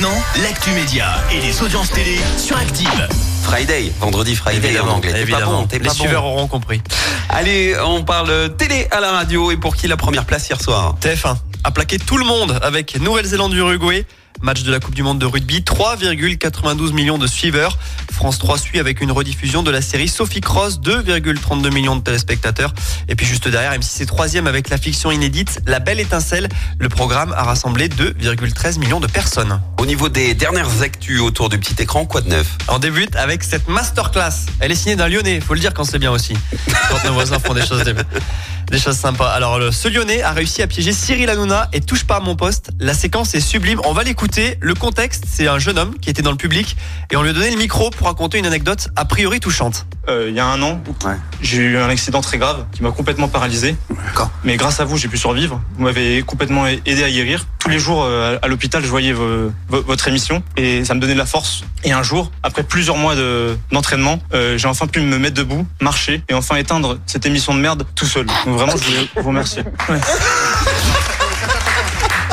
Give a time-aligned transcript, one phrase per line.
[0.00, 3.08] maintenant, l'actu média et les audiences télé sur Active.
[3.42, 5.08] Friday, vendredi Friday Évidemment, en anglais.
[5.10, 5.60] T'es pas évidemment.
[5.62, 6.14] bon, t'es les pas bon.
[6.14, 6.80] auront compris.
[7.28, 10.94] Allez, on parle télé à la radio et pour qui la première place hier soir?
[11.00, 14.06] TF1 a plaqué tout le monde avec Nouvelle-Zélande-Uruguay.
[14.42, 17.78] Match de la Coupe du Monde de rugby, 3,92 millions de suiveurs.
[18.12, 22.72] France 3 suit avec une rediffusion de la série Sophie Cross, 2,32 millions de téléspectateurs.
[23.08, 26.48] Et puis juste derrière, M6 est troisième avec la fiction inédite La Belle Étincelle.
[26.78, 29.60] Le programme a rassemblé 2,13 millions de personnes.
[29.78, 32.58] Au niveau des dernières actus autour du petit écran, quoi de neuf?
[32.68, 34.46] On débute avec cette masterclass.
[34.60, 36.34] Elle est signée d'un Lyonnais, faut le dire quand c'est bien aussi.
[36.90, 37.82] Quand nos voisins font des choses,
[38.70, 39.30] des choses sympas.
[39.30, 42.36] Alors, le- ce Lyonnais a réussi à piéger Cyril Hanouna et touche pas à mon
[42.36, 42.70] poste.
[42.78, 43.80] La séquence est sublime.
[43.84, 44.58] On va l'écouter.
[44.60, 46.76] Le contexte, c'est un jeune homme qui était dans le public
[47.10, 49.86] et on lui a donné le micro pour raconter une anecdote a priori touchante.
[50.08, 51.14] Euh, il y a un an, Ouais.
[51.40, 53.76] j'ai eu un accident très grave qui m'a complètement paralysé.
[54.44, 55.60] Mais grâce à vous, j'ai pu survivre.
[55.76, 57.46] Vous m'avez complètement aidé à guérir.
[57.68, 61.00] Tous les jours euh, à l'hôpital, je voyais vo- vo- votre émission et ça me
[61.00, 61.64] donnait de la force.
[61.84, 65.66] Et un jour, après plusieurs mois de- d'entraînement, euh, j'ai enfin pu me mettre debout,
[65.82, 68.24] marcher et enfin éteindre cette émission de merde tout seul.
[68.24, 69.64] Donc vraiment, je voulais vous remercier.
[69.90, 70.00] Ouais.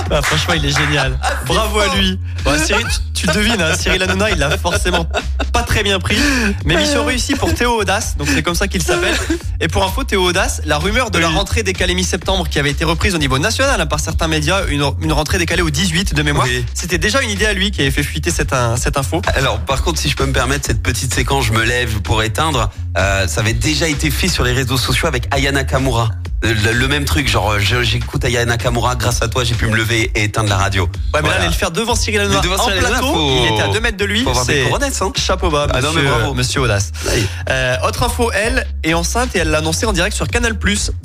[0.10, 1.20] Ah, franchement, il est génial.
[1.48, 2.18] Bravo à lui.
[2.46, 2.88] Bon, Cyril,
[3.28, 5.08] tu, devines, hein, Cyril Hanouna, il l'a forcément
[5.54, 6.18] pas très bien pris.
[6.66, 9.16] Mais mission réussie pour Théo Audace, donc c'est comme ça qu'il s'appelle.
[9.62, 12.84] Et pour info, Théo Audace, la rumeur de la rentrée décalée mi-septembre qui avait été
[12.86, 16.22] reprise au niveau national hein, par certains médias, une, une rentrée décalée au 18 de
[16.24, 16.66] mémoire, Oui.
[16.74, 19.22] c'était déjà une idée à lui qui avait fait fuiter cette, un- cette info.
[19.36, 22.22] Alors, par contre, si je peux me permettre cette petite séquence, je me lève pour
[22.24, 22.70] éteindre.
[22.98, 26.10] euh, ça avait déjà été fait sur les réseaux sociaux avec Ayana Kamura.
[26.46, 29.76] Le, le même truc, genre je- j'écoute Ayana Kamura, grâce à toi j'ai pu me
[29.76, 30.84] lever et éteindre la radio.
[30.84, 31.28] Ouais, mais Voilà.
[31.30, 33.68] là, aller le faire devant Cyril Hanouna devant en Cyril plateau, faut- il était à
[33.70, 34.22] 2 mètres de lui.
[34.24, 34.62] Faut avoir des
[35.02, 35.12] hein.
[35.16, 36.34] chapeau bas, Ah non, mais bravo.
[36.36, 36.92] monsieur Audace.
[37.50, 40.58] Euh, autre info, elle est enceinte et elle l'a annoncé en direct sur Canal+.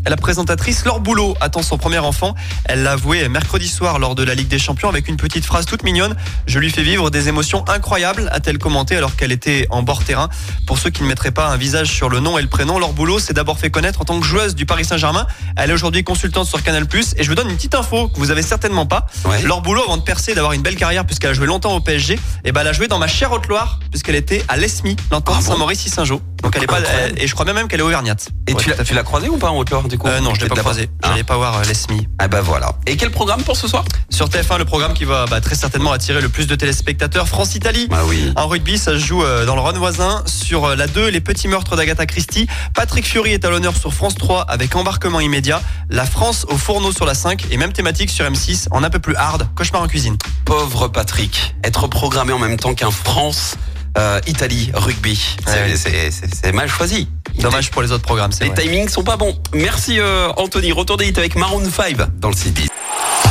[0.07, 2.35] La présentatrice Laure Boulot attend son premier enfant.
[2.65, 5.67] Elle l'a avoué mercredi soir lors de la Ligue des Champions avec une petite phrase
[5.67, 6.17] toute mignonne.
[6.47, 10.29] Je lui fais vivre des émotions incroyables, a-t-elle commenté alors qu'elle était en bord terrain.
[10.67, 12.93] Pour ceux qui ne mettraient pas un visage sur le nom et le prénom, Laure
[12.93, 15.27] Boulot s'est d'abord fait connaître en tant que joueuse du Paris Saint-Germain.
[15.57, 16.87] Elle est aujourd'hui consultante sur Canal+.
[17.17, 19.07] Et je vous donne une petite info que vous avez certainement pas.
[19.25, 19.43] Ouais.
[19.43, 21.81] Laure Boulot, avant de percer, et d'avoir une belle carrière, puisqu'elle a joué longtemps au
[21.81, 25.37] PSG, et ben elle a joué dans ma chère Haute-Loire, puisqu'elle était à l'ESMI, l'entente
[25.39, 25.53] Ah bon?
[25.53, 26.21] Saint-Maurice-Saint-Jean.
[26.43, 28.29] Donc elle est pas, elle- et je crois même même qu'elle est auvergnate.
[28.47, 28.95] Et Ouais, tu tout l'as à tu fait.
[28.95, 30.89] l'as croisé ou pas en hauteur du coup Euh, non, je l'ai pas Peut-être là-bas.
[31.05, 32.09] J'allais pas voir euh, l'ESMI.
[32.19, 32.75] Ah bah voilà.
[32.87, 33.85] Et quel programme pour ce soir?
[34.09, 37.87] Sur TF1, le programme qui va bah, très certainement attirer le plus de téléspectateurs, France-Italie.
[37.91, 38.33] Bah oui.
[38.37, 40.23] En rugby, ça se joue euh, dans le Rhône voisin.
[40.27, 42.47] Sur euh, la 2, les petits meurtres d'Agatha Christie.
[42.75, 45.61] Patrick Fiori est à l'honneur sur France 3 avec embarquement immédiat.
[45.91, 48.99] La France au fourneau sur la 5 et même thématique sur M6 en un peu
[48.99, 49.49] plus hard.
[49.55, 50.17] Cauchemar en cuisine.
[50.45, 53.57] Pauvre Patrick, être programmé en même temps qu'un France.
[53.99, 56.11] Euh, Italie, rugby, C'est- Ouais.
[56.43, 57.09] c'est mal choisi.
[57.41, 58.63] Dommage pour les autres programmes, Les vrai.
[58.63, 59.37] timings sont pas bons.
[59.55, 60.73] Merci euh, Anthony.
[60.73, 62.63] Retour des hits avec Maroon 5 dans le CD.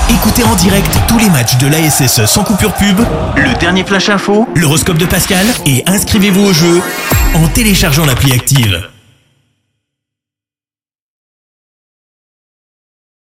[0.09, 2.99] Écoutez en direct tous les matchs de l'ASSE sans coupure pub,
[3.35, 6.81] le dernier flash info, l'horoscope de Pascal et inscrivez-vous au jeu
[7.35, 8.89] en téléchargeant l'appli active.